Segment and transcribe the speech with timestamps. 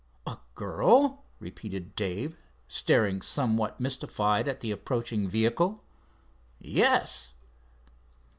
[0.25, 2.35] "A girl?" repeated Dave,
[2.67, 5.83] staring somewhat mystified at the approaching vehicle.
[6.57, 7.33] "Yes."